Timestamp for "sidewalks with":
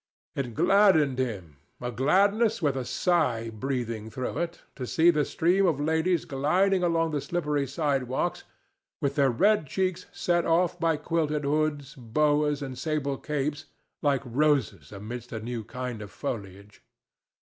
7.67-9.13